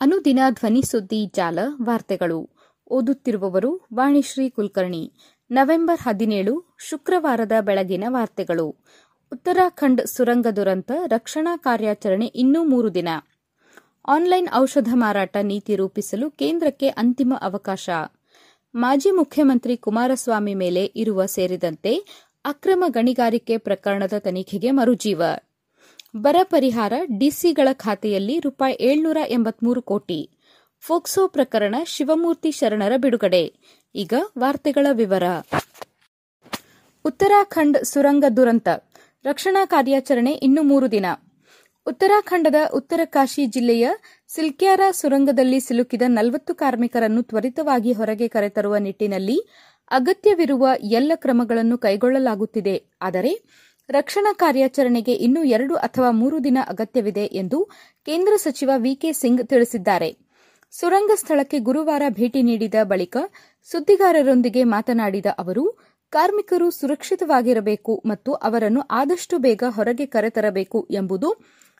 ಅನುದಿನ 0.00 0.38
ಧ್ವನಿ 0.50 0.82
ಸುದ್ದಿ 0.82 1.26
ಜಾಲ 1.26 1.58
ವಾರ್ತೆಗಳು. 1.82 2.50
ಓದುತ್ತಿರುವವರು 2.90 3.80
ವಾಣಿಶ್ರೀ 3.94 4.50
ಕುಲಕರ್ಣಿ. 4.50 5.12
ನವೆಂಬರ್ 5.50 6.00
ಹದಿನೇಳು, 6.00 6.76
ಶುಕ್ರವಾರದ 6.88 7.52
ಬೆಳಗಿನ 7.60 8.04
ವಾರ್ತೆಗಳು. 8.08 8.66
ಉತ್ತರಾಖಂಡ್ 9.32 10.06
ಸುರಂಗ 10.06 10.46
ದುರಂತ, 10.56 10.92
ರಕ್ಷಣಾ 11.06 11.56
ಕಾರ್ಯಾಚರಣೆ 11.56 12.26
ಇನ್ನೂ 12.26 12.64
ಮೂರು 12.64 12.94
ದಿನ. 12.94 13.08
ಆನ್ಲೈನ್ 14.08 14.48
ಔಷಧ 14.54 14.88
ಮಾರಾಟ 14.92 15.36
ನೀತಿ 15.42 15.76
ರೂಪಿಸಲು 15.76 16.30
ಕೇಂದ್ರಕ್ಕೆ 16.30 16.88
ಅಂತಿಮ 16.88 17.34
ಅವಕಾಶ. 17.42 17.90
ಮಾಜಿ 18.74 19.10
ಮುಖ್ಯಮಂತ್ರಿ 19.10 19.76
ಕುಮಾರಸ್ವಾಮಿ 19.76 20.54
ಮೇಲೆ 20.54 20.92
ಇರುವ 20.96 21.26
ಸೇರಿದಂತೆ 21.26 22.04
ಅಕ್ರಮ 22.44 22.84
ಗಣಿಗಾರಿಕೆ 22.88 23.58
ಪ್ರಕರಣದ 23.58 24.12
ತನಿಖೆಗೆ 24.18 24.70
ಮರುಜೀವ. 24.70 25.22
ಬರ 26.24 26.36
ಪರಿಹಾರ 26.42 26.92
ಡಿಸಿಗಳ 27.18 27.68
ಖಾತೆಯಲ್ಲಿ 27.72 28.40
ರೂಪಾಯಿ 28.40 28.74
ಏಳ್ನೂರ 28.80 29.18
ಎಂಬತ್ಮೂರು 29.28 29.82
ಕೋಟಿ. 29.82 30.18
ಫೋಕ್ಸೋ 30.80 31.28
ಪ್ರಕರಣ 31.28 31.74
ಶಿವಮೂರ್ತಿ 31.86 32.50
ಶರಣರ 32.50 32.92
ಬಿಡುಗಡೆ. 32.96 33.42
ಈಗ 33.94 34.14
ವಾರ್ತೆಗಳ 34.38 34.86
ವಿವರ. 34.92 35.22
ಉತ್ತರಾಖಂಡ್ 37.04 37.84
ಸುರಂಗ 37.84 38.24
ದುರಂತ. 38.36 38.68
ರಕ್ಷಣಾ 39.24 39.66
ಕಾರ್ಯಾಚರಣೆ 39.66 40.32
ಇನ್ನು 40.32 40.62
ಮೂರು 40.62 40.90
ದಿನ. 40.90 41.06
ಉತ್ತರಾಖಂಡದ 41.86 42.54
ಉತ್ತರಕಾಶಿ 42.74 43.46
ಜಿಲ್ಲೆಯ 43.46 43.88
ಸಿಲ್ಕ್ಯಾರ 44.28 44.80
ಸುರಂಗದಲ್ಲಿ 44.90 45.60
ಸಿಲುಕಿದ 45.60 46.02
ನಲವತ್ತು 46.08 46.54
ಕಾರ್ಮಿಕರನ್ನು 46.54 47.22
ತ್ವರಿತವಾಗಿ 47.22 47.92
ಹೊರಗೆ 47.92 48.28
ಕರೆತರುವ 48.28 48.76
ನಿಟ್ಟಿನಲ್ಲಿ 48.76 49.38
ಅಗತ್ಯವಿರುವ 49.90 50.68
ಎಲ್ಲ 50.82 51.12
ಕ್ರಮಗಳನ್ನು 51.14 51.78
ಕೈಗೊಳ್ಳಲಾಗುತ್ತಿದೆ. 51.78 52.76
ಆದರೆ 53.02 53.32
ರಕ್ಷಣಾ 53.90 54.32
ಕಾರ್ಯಾಚರಣೆಗೆ 54.32 55.12
ಇನ್ನೂ 55.12 55.44
ಎರಡು 55.44 55.74
ಅಥವಾ 55.76 56.10
ಮೂರು 56.10 56.44
ದಿನ 56.44 56.58
ಅಗತ್ಯವಿದೆ 56.68 57.24
ಎಂದು 57.24 57.58
ಕೇಂದ್ರ 58.06 58.32
ಸಚಿವ 58.36 58.70
ವಿಕೆ 58.76 59.12
ಸಿಂಗ್ 59.12 59.48
ತಿಳಿಸಿದ್ದಾರೆ. 59.48 60.16
ಸುರಂಗ 60.70 61.10
ಸ್ಥಳಕ್ಕೆ 61.14 61.58
ಗುರುವಾರ 61.58 62.02
ಭೇಟಿ 62.08 62.42
ನೀಡಿದ 62.42 62.74
ಬಳಿಕ 62.82 63.16
ಸುದ್ದಿಗಾರರೊಂದಿಗೆ 63.70 64.64
ಮಾತನಾಡಿದ 64.64 65.26
ಅವರು, 65.38 65.64
ಕಾರ್ಮಿಕರು 66.10 66.70
ಸುರಕ್ಷಿತವಾಗಿರಬೇಕು 66.70 68.02
ಮತ್ತು 68.06 68.32
ಅವರನ್ನು 68.32 68.80
ಆದಷ್ಟು 68.90 69.38
ಬೇಗ 69.38 69.62
ಹೊರಗೆ 69.68 70.06
ಕರೆತರಬೇಕು 70.06 70.88
ಎಂಬುದು 70.90 71.30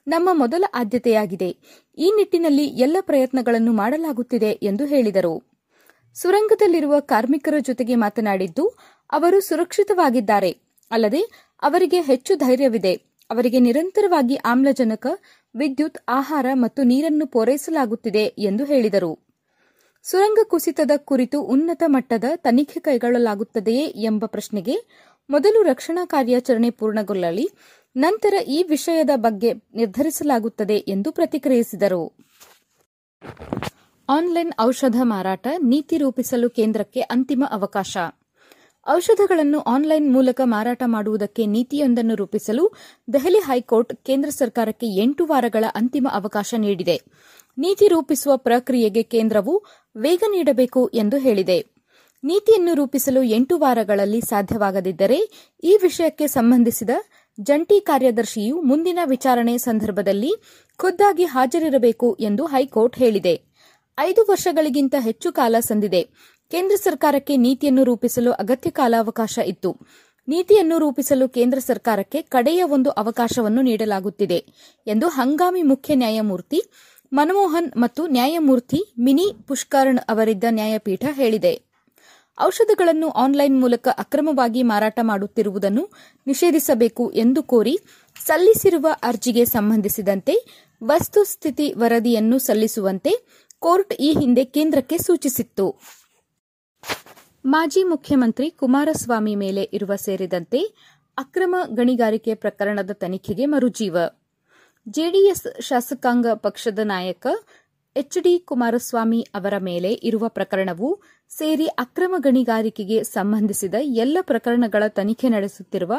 ನಮ್ಮ 0.07 0.29
ಮೊದಲ 0.33 0.65
ಆದ್ಯತೆಯಾಗಿದೆ. 0.75 1.51
ಈ 1.99 2.13
ನಿಟ್ಟಿನಲ್ಲಿ 2.17 2.67
ಎಲ್ಲ 2.67 2.97
ಪ್ರಯತ್ನಗಳನ್ನು 3.01 3.73
ಮಾಡಲಾಗುತ್ತಿದೆ 3.73 4.53
ಎಂದು 4.63 4.87
ಹೇಳಿದರು. 4.87 5.35
ಸುರಂಗದಲ್ಲಿರುವ 6.15 6.95
ಕಾರ್ಮಿಕರ 7.01 7.55
ಜೊತೆಗೆ 7.61 7.95
ಮಾತನಾಡಿದ್ದು, 7.95 8.65
ಅವರು 9.13 9.41
ಸುರಕ್ಷಿತವಾಗಿದ್ದಾರೆ. 9.41 10.51
ಅಲ್ಲದೆ 10.91 11.48
ಅವರಿಗೆ 11.63 12.01
ಹೆಚ್ಚು 12.01 12.37
ಧೈರ್ಯವಿದೆ. 12.37 12.95
ಅವರಿಗೆ 13.31 13.59
ನಿರಂತರವಾಗಿ 13.61 14.35
ಆಮ್ಲಜನಕ, 14.35 15.07
ವಿದ್ಯುತ್, 15.57 15.99
ಆಹಾರ 16.09 16.47
ಮತ್ತು 16.53 16.83
ನೀರನ್ನು 16.83 17.27
ಪೂರೈಸಲಾಗುತ್ತಿದೆ 17.27 18.25
ಎಂದು 18.39 18.65
ಹೇಳಿದರು. 18.65 19.19
ಸುರಂಗ 20.03 20.39
ಕುಸಿತದ 20.49 20.91
ಕುರಿತು 20.97 21.43
ಉನ್ನತ 21.43 21.83
ಮಟ್ಟದ 21.87 22.25
ತನಿಖೆ 22.37 22.81
ಕೈಗೊಳ್ಳಲಾಗುತ್ತದೆಯೇ 22.81 23.85
ಎಂಬ 23.87 24.25
ಪ್ರಶ್ನೆಗೆ 24.27 24.77
ಮೊದಲು 25.31 25.63
ರಕ್ಷಣಾ 25.63 26.05
ಕಾರ್ಯಾಚರಣೆ 26.05 26.71
ಪೂರ್ಣಗೊಳ್ಳಲಿ, 26.71 27.49
ನಂತರ 27.97 28.35
ಈ 28.47 28.63
ವಿಷಯದ 28.63 29.11
ಬಗ್ಗೆ 29.17 29.53
ನಿರ್ಧರಿಸಲಾಗುತ್ತದೆ 29.75 30.77
ಎಂದು 30.77 31.13
ಪ್ರತಿಕ್ರಿಯಿಸಿದರು. 31.13 32.13
ಆನ್ಲೈನ್ 34.09 34.53
ಔಷಧ 34.61 34.97
ಮಾರಾಟ 35.03 35.47
ನೀತಿ 35.63 35.97
ರೂಪಿಸಲು 35.97 36.51
ಕೇಂದ್ರಕ್ಕೆ 36.51 37.01
ಅಂತಿಮ 37.01 37.45
ಅವಕಾಶ. 37.51 37.97
ಔಷಧಗಳನ್ನು 38.91 39.61
ಆನ್ಲೈನ್ 39.61 40.13
ಮೂಲಕ 40.13 40.41
ಮಾರಾಟ 40.45 40.83
ಮಾಡುವುದಕ್ಕೆ 40.87 41.47
ನೀತಿಯೊಂದನ್ನು 41.47 42.15
ರೂಪಿಸಲು 42.15 42.65
ದೆಹಲಿ 43.13 43.39
ಹೈಕೋರ್ಟ್ 43.39 43.95
ಕೇಂದ್ರ 44.07 44.31
ಸರ್ಕಾರಕ್ಕೆ 44.31 44.87
ಎಂಟು 45.03 45.27
ವಾರಗಳ 45.27 45.65
ಅಂತಿಮ 45.75 46.09
ಅವಕಾಶ 46.13 46.55
ನೀಡಿದೆ. 46.59 46.97
ನೀತಿ 47.59 47.89
ರೂಪಿಸುವ 47.89 48.37
ಪ್ರಕ್ರಿಯೆಗೆ 48.37 49.03
ಕೇಂದ್ರವು 49.03 49.55
ವೇಗ 49.97 50.23
ನೀಡಬೇಕು 50.31 50.91
ಎಂದು 50.95 51.19
ಹೇಳಿದೆ. 51.19 51.59
ನೀತಿಯನ್ನು 52.25 52.75
ರೂಪಿಸಲು 52.75 53.23
ಎಂಟು 53.23 53.59
ವಾರಗಳಲ್ಲಿ 53.59 54.21
ಸಾಧ್ಯವಾಗದಿದ್ದರೆ 54.21 55.19
ಈ 55.65 55.79
ವಿಷಯಕ್ಕೆ 55.83 56.27
ಸಂಬಂಧಿಸಿದ 56.27 56.91
ಜಂಟಿ 57.41 57.81
ಕಾರ್ಯದರ್ಶಿಯು 57.81 58.63
ಮುಂದಿನ 58.63 58.99
ವಿಚಾರಣೆ 59.05 59.59
ಸಂದರ್ಭದಲ್ಲಿ 59.59 60.33
ಖುದ್ದಾಗಿ 60.77 61.25
ಹಾಜರಿರಬೇಕು 61.25 62.17
ಎಂದು 62.21 62.47
ಹೈಕೋರ್ಟ್ 62.47 62.97
ಹೇಳಿದೆ. 62.97 63.35
ಐದು 63.99 64.27
ವರ್ಷಗಳಿಗಿಂತ 64.31 64.95
ಹೆಚ್ಚು 64.99 65.33
ಕಾಲ 65.33 65.57
ಸಂದಿದೆ. 65.61 66.03
ಕೇಂದ್ರ 66.51 66.77
ಸರ್ಕಾರಕ್ಕೆ 66.77 67.37
ನೀತಿಯನ್ನು 67.37 67.85
ರೂಪಿಸಲು 67.85 68.31
ಅಗತ್ಯ 68.33 68.71
ಕಾಲಾವಕಾಶ 68.71 69.39
ಇತ್ತು. 69.47 69.71
ನೀತಿಯನ್ನು 70.29 70.79
ರೂಪಿಸಲು 70.79 71.29
ಕೇಂದ್ರ 71.29 71.59
ಸರ್ಕಾರಕ್ಕೆ 71.59 72.23
ಕಡೆಯ 72.23 72.63
ಒಂದು 72.63 72.91
ಅವಕಾಶವನ್ನು 72.91 73.63
ನೀಡಲಾಗುತ್ತಿದೆ 73.63 74.39
ಎಂದು 74.87 75.09
ಹಂಗಾಮಿ 75.09 75.63
ಮುಖ್ಯ 75.63 75.95
ನ್ಯಾಯಮೂರ್ತಿ 75.95 76.61
ಮನಮೋಹನ್ 77.13 77.71
ಮತ್ತು 77.77 78.07
ನ್ಯಾಯಮೂರ್ತಿ 78.07 78.81
ಮಿನಿ 78.99 79.27
ಪುಷ್ಕರ್ಣ್ 79.49 80.01
ಅವರಿದ್ದ 80.09 80.45
ನ್ಯಾಯಪೀಠ 80.51 81.05
ಹೇಳಿದೆ. 81.13 81.53
ಔಷಧಗಳನ್ನು 82.41 83.09
ಆನ್ಲೈನ್ 83.09 83.61
ಮೂಲಕ 83.61 83.89
ಅಕ್ರಮವಾಗಿ 83.99 84.63
ಮಾರಾಟ 84.63 84.99
ಮಾಡುತ್ತಿರುವುದನ್ನು 85.03 85.85
ನಿಷೇಧಿಸಬೇಕು 86.27 87.11
ಎಂದು 87.13 87.43
ಕೋರಿ 87.43 87.79
ಸಲ್ಲಿಸಿರುವ 88.27 88.87
ಅರ್ಜಿಗೆ 89.03 89.45
ಸಂಬಂಧಿಸಿದಂತೆ 89.45 90.35
ವಸ್ತುಸ್ಥಿತಿ 90.85 91.73
ವರದಿಯನ್ನು 91.77 92.39
ಸಲ್ಲಿಸುವಂತೆ 92.39 93.15
ಕೋರ್ಟ್ 93.59 93.95
ಈ 94.01 94.11
ಹಿಂದೆ 94.21 94.45
ಕೇಂದ್ರಕ್ಕೆ 94.45 94.99
ಸೂಚಿಸಿತ್ತು. 94.99 95.67
ಮಾಜಿ 97.51 97.83
ಮುಖ್ಯಮಂತ್ರಿ 97.85 98.47
ಕುಮಾರಸ್ವಾಮಿ 98.51 99.35
ಮೇಲೆ 99.35 99.63
ಇರುವ 99.73 99.93
ಸೇರಿದಂತೆ 99.97 100.61
ಅಕ್ರಮ 101.19 101.57
ಗಣಿಗಾರಿಕೆ 101.75 102.35
ಪ್ರಕರಣದ 102.35 102.91
ತನಿಖೆಗೆ 102.93 103.47
ಮರುಜೀವ. 103.47 103.97
ಜೆಡಿಎಸ್ 104.89 105.63
ಶಾಸಕಾಂಗ 105.63 106.27
ಪಕ್ಷದ 106.35 106.79
ನಾಯಕ 106.85 107.27
ಎಚ್ಡಿ 107.97 108.39
ಕುಮಾರಸ್ವಾಮಿ 108.39 109.21
ಅವರ 109.35 109.55
ಮೇಲೆ 109.59 109.93
ಇರುವ 109.93 110.29
ಪ್ರಕರಣವು 110.29 110.91
ಸೇರಿ 111.29 111.67
ಅಕ್ರಮ 111.67 112.15
ಗಣಿಗಾರಿಕೆಗೆ 112.19 113.03
ಸಂಬಂಧಿಸಿದ 113.05 113.75
ಎಲ್ಲ 113.83 114.19
ಪ್ರಕರಣಗಳ 114.21 114.83
ತನಿಖೆ 114.89 115.29
ನಡೆಸುತ್ತಿರುವ 115.29 115.95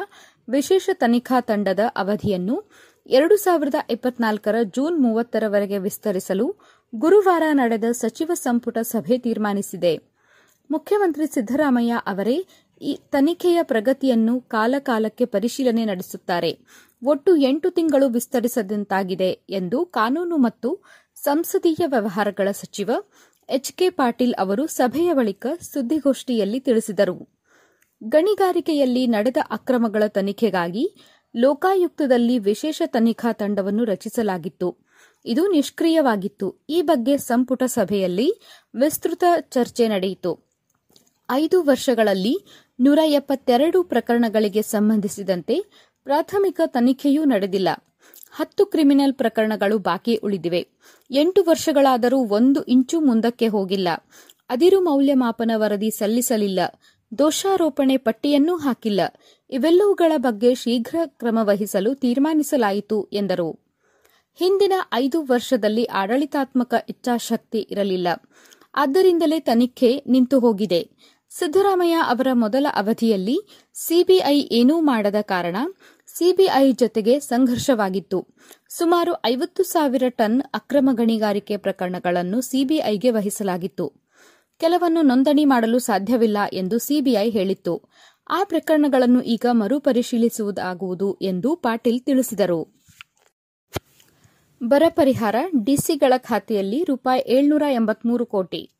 ವಿಶೇಷ 0.50 0.90
ತನಿಖಾ 0.94 1.42
ತಂಡದ 1.42 1.80
ಅವಧಿಯನ್ನು 1.96 2.58
ಎರಡು 3.10 3.38
ಸಾವಿರದ 3.38 3.76
ಇಪ್ಪತ್ನಾಲ್ಕರ 3.90 4.56
ಜೂನ್ 4.76 5.00
ಮೂವತ್ತರವರೆಗೆ 5.00 5.78
ವಿಸ್ತರಿಸಲು 5.78 6.48
ಗುರುವಾರ 6.96 7.44
ನಡೆದ 7.54 7.84
ಸಚಿವ 7.92 8.32
ಸಂಪುಟ 8.34 8.78
ಸಭೆ 8.78 9.18
ತೀರ್ಮಾನಿಸಿದೆ. 9.18 9.94
ಮುಖ್ಯಮಂತ್ರಿ 10.72 11.28
ಸಿದ್ದರಾಮಯ್ಯ 11.28 12.02
ಅವರೇ 12.08 12.46
ಈ 12.82 13.00
ತನಿಖೆಯ 13.12 13.60
ಪ್ರಗತಿಯನ್ನು 13.64 14.42
ಕಾಲಕಾಲಕ್ಕೆ 14.42 15.26
ಪರಿಶೀಲನೆ 15.26 15.86
ನಡೆಸುತ್ತಾರೆ. 15.86 16.60
ಒಟ್ಟು 17.06 17.36
ಎಂಟು 17.36 17.70
ತಿಂಗಳು 17.70 18.10
ವಿಸ್ತರಿಸದಂತಾಗಿದೆ 18.10 19.40
ಎಂದು 19.50 19.86
ಕಾನೂನು 19.86 20.38
ಮತ್ತು 20.38 20.84
ಸಂಸದೀಯ 21.16 21.84
ವ್ಯವಹಾರಗಳ 21.86 22.52
ಸಚಿವ 22.52 22.92
ಎಚ್ 23.50 23.74
ಕೆ 23.74 23.90
ಪಾಟೀಲ್ 23.90 24.36
ಅವರು 24.40 24.68
ಸಭೆಯ 24.68 25.14
ಬಳಿಕ 25.14 25.48
ಸುದ್ದಿಗೋಷ್ಠಿಯಲ್ಲಿ 25.62 26.60
ತಿಳಿಸಿದರು. 26.60 27.30
ಗಣಿಗಾರಿಕೆಯಲ್ಲಿ 28.04 29.08
ನಡೆದ 29.08 29.38
ಅಕ್ರಮಗಳ 29.52 30.04
ತನಿಖೆಗಾಗಿ 30.08 30.96
ಲೋಕಾಯುಕ್ತದಲ್ಲಿ 31.36 32.40
ವಿಶೇಷ 32.40 32.82
ತನಿಖಾ 32.86 33.34
ತಂಡವನ್ನು 33.34 33.84
ರಚಿಸಲಾಗಿತ್ತು. 33.84 34.78
ಇದು 35.26 35.52
ನಿಷ್ಕ್ರಿಯವಾಗಿತ್ತು. 35.52 36.66
ಈ 36.70 36.82
ಬಗ್ಗೆ 36.82 37.18
ಸಂಪುಟ 37.18 37.64
ಸಭೆಯಲ್ಲಿ 37.64 38.42
ವಿಸ್ತೃತ 38.76 39.24
ಚರ್ಚೆ 39.42 39.88
ನಡೆಯಿತು. 39.88 40.49
ಐದು 41.32 41.64
ವರ್ಷಗಳಲ್ಲಿ 41.64 42.38
ನೂರ 42.80 43.00
ಎಪ್ಪತ್ತೆರಡು 43.06 43.84
ಪ್ರಕರಣಗಳಿಗೆ 43.84 44.62
ಸಂಬಂಧಿಸಿದಂತೆ 44.62 45.66
ಪ್ರಾಥಮಿಕ 46.04 46.62
ತನಿಖೆಯೂ 46.66 47.24
ನಡೆದಿಲ್ಲ. 47.24 47.70
ಹತ್ತು 48.32 48.66
ಕ್ರಿಮಿನಲ್ 48.66 49.14
ಪ್ರಕರಣಗಳು 49.14 49.78
ಬಾಕಿ 49.78 50.16
ಉಳಿದಿವೆ. 50.16 50.68
ಎಂಟು 51.12 51.44
ವರ್ಷಗಳಾದರೂ 51.44 52.18
ಒಂದು 52.18 52.64
ಇಂಚು 52.64 53.00
ಮುಂದಕ್ಕೆ 53.00 53.48
ಹೋಗಿಲ್ಲ. 53.48 53.88
ಅದಿರು 54.50 54.82
ಮೌಲ್ಯಮಾಪನ 54.82 55.52
ವರದಿ 55.56 55.92
ಸಲ್ಲಿಸಲಿಲ್ಲ. 55.92 56.60
ದೋಷಾರೋಪಣೆ 57.18 57.98
ಪಟ್ಟಿಯನ್ನೂ 57.98 58.58
ಹಾಕಿಲ್ಲ. 58.58 59.02
ಇವೆಲ್ಲವುಗಳ 59.50 60.12
ಬಗ್ಗೆ 60.18 60.56
ಶೀಘ್ರ 60.56 60.96
ಕ್ರಮ 61.06 61.40
ವಹಿಸಲು 61.42 61.96
ತೀರ್ಮಾನಿಸಲಾಯಿತು, 61.96 63.10
ಎಂದರು. 63.14 63.60
ಹಿಂದಿನ 64.36 64.74
ಐದು 64.94 65.22
ವರ್ಷದಲ್ಲಿ 65.22 65.84
ಆಡಳಿತಾತ್ಮಕ 65.84 66.86
ಇಚ್ಛಾಶಕ್ತಿ 66.90 67.60
ಇರಲಿಲ್ಲ. 67.60 68.08
ಆದ್ದರಿಂದಲೇ 68.76 69.40
ತನಿಖೆ 69.40 70.04
ನಿಂತು 70.08 70.40
ಹೋಗಿದೆ 70.40 70.90
ಸಿದ್ದರಾಮಯ್ಯ 71.32 71.96
ಅವರ 72.08 72.28
ಮೊದಲ 72.34 72.68
ಅವಧಿಯಲ್ಲಿ 72.76 73.36
ಸಿಬಿಐ 73.74 74.48
ಏನೂ 74.52 74.82
ಮಾಡದ 74.82 75.16
ಕಾರಣ 75.22 75.56
ಸಿಬಿಐ 76.16 76.72
ಜೊತೆಗೆ 76.72 77.20
ಸಂಘರ್ಷವಾಗಿತ್ತು. 77.20 78.28
ಸುಮಾರು 78.70 79.14
ಐವತ್ತು 79.26 79.64
ಸಾವಿರ 79.64 80.04
ಟನ್ 80.10 80.42
ಅಕ್ರಮ 80.54 80.90
ಗಣಿಗಾರಿಕೆ 80.94 81.58
ಪ್ರಕರಣಗಳನ್ನು 81.58 82.42
ಸಿಬಿಐಗೆ 82.42 83.12
ವಹಿಸಲಾಗಿತ್ತು. 83.12 83.94
ಕೆಲವನ್ನು 84.60 85.02
ನೋಂದಣಿ 85.02 85.46
ಮಾಡಲು 85.46 85.80
ಸಾಧ್ಯವಿಲ್ಲ 85.80 86.38
ಎಂದು 86.54 86.80
ಸಿಬಿಐ 86.80 87.30
ಹೇಳಿತ್ತು. 87.30 87.90
ಆ 88.30 88.44
ಪ್ರಕರಣಗಳನ್ನು 88.44 89.22
ಈಗ 89.22 89.46
ಮರುಪರಿಶೀಲಿಸುವುದಾಗುವುದು 89.52 91.18
ಎಂದು 91.22 91.56
ಪಾಟೀಲ್ 91.56 92.02
ತಿಳಿಸಿದರು. 92.02 92.80
ಬರ 94.64 94.84
ಪರಿಹಾರ 94.90 95.36
ಡಿಸಿಗಳ 95.66 96.14
ಖಾತೆಯಲ್ಲಿ 96.18 96.84
ರೂಪಾಯಿ 96.84 97.22
ಏಳ್ನೂರ 97.28 97.62
ಎಂಬತ್ಮೂರು 97.72 98.26
ಕೋಟಿ. 98.26 98.79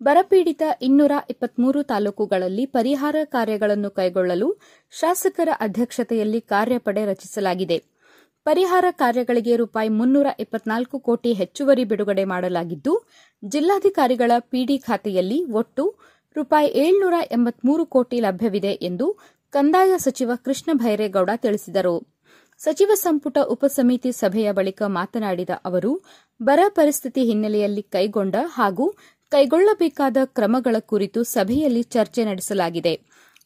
ಬರಪೀಡಿತ 0.00 0.62
ಇನ್ನೂರ 0.82 1.12
ಇಪ್ಪತ್ಮೂರು 1.30 1.82
ತಾಲೂಕುಗಳಲ್ಲಿ 1.82 2.66
ಪರಿಹಾರ 2.66 3.16
ಕಾರ್ಯಗಳನ್ನು 3.24 3.90
ಕೈಗೊಳ್ಳಲು 3.90 4.48
ಶಾಸಕರ 4.92 5.48
ಅಧ್ಯಕ್ಷತೆಯಲ್ಲಿ 5.60 6.40
ಕಾರ್ಯಪಡೆ 6.40 7.02
ರಚಿಸಲಾಗಿದೆ. 7.04 7.78
ಪರಿಹಾರ 8.46 8.84
ಕಾರ್ಯಗಳಿಗೆ 8.90 9.54
ರೂಪಾಯಿ 9.56 9.88
ಮುನ್ನೂರ 9.88 10.26
ಇಪ್ಪತ್ನಾಲ್ಕು 10.40 10.98
ಕೋಟಿ 10.98 11.32
ಹೆಚ್ಚುವರಿ 11.32 11.84
ಬಿಡುಗಡೆ 11.84 12.24
ಮಾಡಲಾಗಿದ್ದು, 12.24 12.92
ಜಿಲ್ಲಾಧಿಕಾರಿಗಳ 13.44 14.32
ಪಿಡಿ 14.38 14.78
ಖಾತೆಯಲ್ಲಿ 14.78 15.40
ಒಟ್ಟು 15.52 15.84
ರೂಪಾಯಿ 16.36 16.68
ಏಳ್ನೂರ 16.84 17.16
ಎಂಬತ್ಮೂರು 17.32 17.86
ಕೋಟಿ 17.86 18.20
ಲಭ್ಯವಿದೆ 18.20 18.72
ಎಂದು 18.88 19.08
ಕಂದಾಯ 19.52 19.92
ಸಚಿವ 19.96 20.30
ಕೃಷ್ಣ 20.44 20.70
ಭೈರೇಗೌಡ 20.74 21.30
ತಿಳಿಸಿದರು. 21.36 21.96
ಸಚಿವ 22.60 22.90
ಸಂಪುಟ 22.94 23.38
ಉಪಸಮಿತಿ 23.38 24.12
ಸಭೆಯ 24.12 24.48
ಬಳಿಕ 24.52 24.82
ಮಾತನಾಡಿದ 24.86 25.50
ಅವರು, 25.64 25.92
ಬರ 26.42 26.60
ಪರಿಸ್ಥಿತಿ 26.68 27.22
ಹಿನ್ನೆಲೆಯಲ್ಲಿ 27.24 27.82
ಕೈಗೊಂಡ 27.82 28.36
ಹಾಗೂ 28.48 28.86
ಕೈಗೊಳ್ಳಬೇಕಾದ 29.32 30.16
ಕ್ರಮಗಳ 30.24 30.76
ಕುರಿತು 30.78 31.24
ಸಭೆಯಲ್ಲಿ 31.24 31.82
ಚರ್ಚೆ 31.82 32.24
ನಡೆಸಲಾಗಿದೆ. 32.24 33.00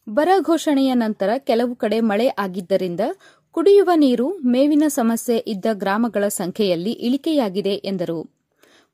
ಬರ 0.09 0.29
ಘೋಷಣೆಯ 0.41 0.95
ನಂತರ 0.95 1.31
ಕೆಲವು 1.39 1.75
ಕಡೆ 1.75 2.01
ಮಳೆ 2.01 2.27
ಆಗಿದ್ದರಿಂದ 2.39 3.01
ಕುಡಿಯುವ 3.53 3.91
ನೀರು, 3.95 4.39
ಮೇವಿನ 4.39 4.83
ಸಮಸ್ಯೆ 4.89 5.45
ಇದ್ದ 5.47 5.67
ಗ್ರಾಮಗಳ 5.73 6.29
ಸಂಖ್ಯೆಯಲ್ಲಿ 6.29 6.93
ಇಳಿಕೆಯಾಗಿದೆ 6.93 7.75
ಎಂದರು. 7.75 8.31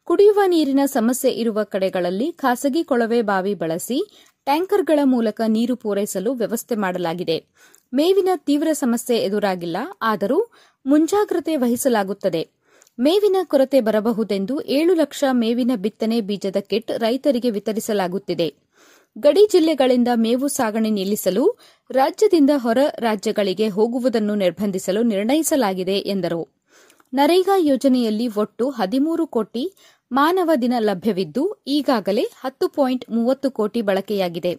ಕುಡಿಯುವ 0.04 0.40
ನೀರಿನ 0.46 0.80
ಸಮಸ್ಯೆ 0.86 1.30
ಇರುವ 1.30 1.64
ಕಡೆಗಳಲ್ಲಿ 1.64 2.32
ಖಾಸಗಿ 2.32 2.84
ಕೊಳವೆ 2.84 3.22
ಬಾವಿ 3.22 3.54
ಬಳಸಿ 3.54 3.98
ಟ್ಯಾಂಕರ್ಗಳ 4.44 4.98
ಮೂಲಕ 5.04 5.40
ನೀರು 5.46 5.76
ಪೂರೈಸಲು 5.76 6.34
ವ್ಯವಸ್ಥೆ 6.34 6.74
ಮಾಡಲಾಗಿದೆ. 6.74 7.36
ಮೇವಿನ 7.94 8.28
ತೀವ್ರ 8.36 8.68
ಸಮಸ್ಯೆ 8.72 9.16
ಎದುರಾಗಿಲ್ಲ, 9.18 9.76
ಆದರೂ 10.02 10.38
ಮುಂಜಾಗ್ರತೆ 10.86 11.56
ವಹಿಸಲಾಗುತ್ತದೆ. 11.56 12.57
ಮೇವಿನ 12.98 13.36
ಕೊರತೆ 13.42 13.80
ಬರಬಹುದೆಂದು 13.80 14.60
ಏಳು 14.60 14.94
ಲಕ್ಷ 14.94 15.24
ಮೇವಿನ 15.32 15.70
ಬಿತ್ತನೆ 15.76 16.20
ಬೀಜದ 16.20 16.56
ಕಿಟ್ 16.60 16.90
ರೈತರಿಗೆ 16.98 17.50
ವಿತರಿಸಲಾಗುತ್ತಿದೆ. 17.50 18.48
ಗಡಿ 19.16 19.46
ಜಿಲ್ಲೆಗಳಿಂದ 19.46 20.08
ಮೇವು 20.14 20.48
ಸಾಗಣೆ 20.48 20.90
ನಿಲ್ಲಿಸಲು 20.90 21.44
ರಾಜ್ಯದಿಂದ 21.90 22.50
ಹೊರ 22.56 22.78
ರಾಜ್ಯಗಳಿಗೆ 22.98 23.68
ಹೋಗುವುದನ್ನು 23.68 24.34
ನಿರ್ಬಂಧಿಸಲು 24.34 25.02
ನಿರ್ಣಯಿಸಲಾಗಿದೆ 25.02 25.98
ಎಂದರು. 25.98 26.48
ನರೇಗಾ 27.12 27.56
ಯೋಜನೆಯಲ್ಲಿ 27.58 28.26
ಒಟ್ಟು 28.36 28.70
ಹದಿಮೂರು 28.70 29.26
ಕೋಟಿ 29.26 29.64
ಮಾನವ 30.12 30.50
ದಿನ 30.62 30.74
ಲಭ್ಯವಿದ್ದು, 30.78 31.44
ಈಗಾಗಲೇ 31.66 32.24
ಹತ್ತು 32.40 32.68
ಪಾಯಿಂಟ್ 32.68 33.10
ಮೂವತ್ತು 33.10 33.50
ಕೋಟಿ 33.50 33.82
ಬಳಕೆಯಾಗಿದೆ. 33.82 34.52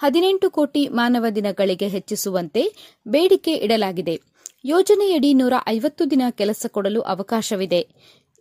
ಹದಿನೆಂಟು 0.00 0.50
ಕೋಟಿ 0.50 0.88
ಮಾನವ 0.88 1.26
ದಿನಗಳಿಗೆ 1.34 1.88
ಹೆಚ್ಚಿಸುವಂತೆ 1.88 2.62
ಬೇಡಿಕೆ 3.08 3.54
ಇಡಲಾಗಿದೆ. 3.54 4.16
ಯೋಜನೆಯಡಿ 4.64 5.34
ನೂರ 5.34 5.52
ಐವತ್ತು 5.68 6.10
ದಿನ 6.10 6.22
ಕೆಲಸ 6.30 6.66
ಕೊಡಲು 6.68 7.00
ಅವಕಾಶವಿದೆ. 7.00 7.88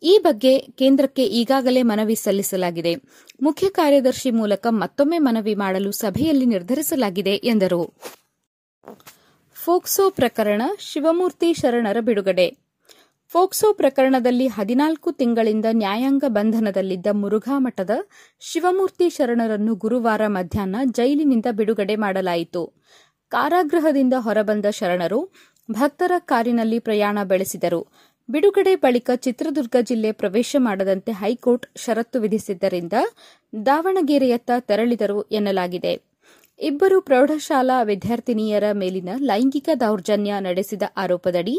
ಈ 0.04 0.20
ಬಗ್ಗೆ 0.24 0.60
ಕೇಂದ್ರಕ್ಕೆ 0.60 1.24
ಈಗಾಗಲೇ 1.24 1.82
ಮನವಿ 1.82 2.16
ಸಲ್ಲಿಸಲಾಗಿದೆ. 2.16 2.96
ಮುಖ್ಯ 3.42 3.70
ಕಾರ್ಯದರ್ಶಿ 3.70 4.32
ಮೂಲಕ 4.32 4.68
ಮತ್ತೊಮ್ಮೆ 4.70 5.18
ಮನವಿ 5.18 5.56
ಮಾಡಲು 5.56 5.92
ಸಭೆಯಲ್ಲಿ 5.92 6.46
ನಿರ್ಧರಿಸಲಾಗಿದೆ 6.46 7.32
ಎಂದರು. 7.32 7.94
ಫೋಕ್ಸೋ 9.54 10.10
ಪ್ರಕರಣ 10.10 10.62
ಶಿವಮೂರ್ತಿ 10.80 11.54
ಶರಣರ 11.54 11.98
ಬಿಡುಗಡೆ. 12.00 12.58
ಫೋಕ್ಸೋ 13.28 13.74
ಪ್ರಕರಣದಲ್ಲಿ 13.74 14.48
ಹದಿನಾಲ್ಕು 14.48 15.12
ತಿಂಗಳಿಂದ 15.12 15.66
ನ್ಯಾಯಾಂಗ 15.72 16.24
ಬಂಧನದಲ್ಲಿದ್ದ 16.28 17.08
ಮುರುಘಾ 17.12 17.60
ಮಠದ 17.60 17.90
ಶಿವಮೂರ್ತಿ 18.40 19.10
ಶರಣರನ್ನು 19.10 19.76
ಗುರುವಾರ 19.76 20.22
ಮಧ್ಯಾಹ್ನ 20.28 20.76
ಜೈಲಿನಿಂದ 20.86 21.46
ಬಿಡುಗಡೆ 21.52 21.96
ಮಾಡಲಾಯಿತು. 21.96 22.74
ಕಾರಾಗೃಹದಿಂದ 23.30 24.14
ಹೊರಬಂದ 24.18 24.66
ಶರಣರು 24.66 25.30
ಭಕ್ತರ 25.70 26.12
ಕಾರಿನಲ್ಲಿ 26.20 26.80
ಪ್ರಯಾಣ 26.80 27.18
ಬೆಳೆಸಿದರು. 27.24 27.88
ಬಿಡುಗಡೆ 28.30 28.76
ಬಳಿಕ 28.76 29.10
ಚಿತ್ರದುರ್ಗ 29.16 29.76
ಜಿಲ್ಲೆ 29.82 30.12
ಪ್ರವೇಶ 30.12 30.56
ಮಾಡದಂತೆ 30.60 31.12
ಹೈಕೋರ್ಟ್ 31.12 31.78
ಷರತ್ತು 31.78 32.22
ವಿಧಿಸಿದ್ದರಿಂದ 32.22 32.94
ದಾವಣಗೆರೆಯತ್ತ 33.66 34.52
ತೆರಳಿದರು 34.60 35.22
ಎನ್ನಲಾಗಿದೆ. 35.32 35.94
ಇಬ್ಬರು 36.60 37.02
ಪ್ರೌಢಶಾಲಾ 37.02 37.84
ವಿದ್ಯಾರ್ಥಿನಿಯರ 37.84 38.64
ಮೇಲಿನ 38.72 39.10
ಲೈಂಗಿಕ 39.22 39.70
ದೌರ್ಜನ್ಯ 39.80 40.34
ನಡೆಸಿದ 40.40 40.84
ಆರೋಪದಡಿ 40.98 41.56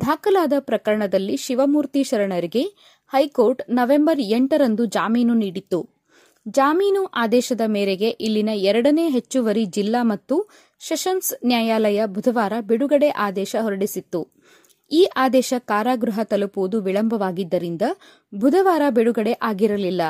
ದಾಖಲಾದ 0.00 0.52
ಪ್ರಕರಣದಲ್ಲಿ 0.58 1.36
ಶಿವಮೂರ್ತಿ 1.36 2.02
ಶರಣರಿಗೆ 2.02 2.64
ಹೈಕೋರ್ಟ್ 3.12 3.62
ನವೆಂಬರ್ 3.70 4.20
ಎಂಟರಂದು 4.20 4.84
ಜಾಮೀನು 4.84 5.34
ನೀಡಿತ್ತು. 5.34 5.99
ಜಾಮೀನು 6.48 7.04
ಆದೇಶದ 7.04 7.60
ಮೇರೆಗೆ 7.66 8.08
ಇಲ್ಲಿನ 8.10 8.48
ಎರಡನೇ 8.54 9.08
ಹೆಚ್ಚುವರಿ 9.08 9.64
ಜಿಲ್ಲಾ 9.64 10.02
ಮತ್ತು 10.02 10.48
ಸೆಷನ್ಸ್ 10.80 11.46
ನ್ಯಾಯಾಲಯ 11.46 12.06
ಬುಧವಾರ 12.06 12.52
ಬಿಡುಗಡೆ 12.60 13.08
ಆದೇಶ 13.08 13.56
ಹೊರಡಿಸಿತ್ತು. 13.60 14.28
ಈ 14.92 15.08
ಆದೇಶ 15.16 15.54
ಕಾರಾಗೃಹ 15.58 16.20
ತಲುಪುವುದು 16.22 16.80
ವಿಳಂಬವಾಗಿದ್ದರಿಂದ 16.80 17.82
ಬುಧವಾರ 18.34 18.82
ಬಿಡುಗಡೆ 18.90 19.32
ಆಗಿರಲಿಲ್ಲ. 19.32 20.02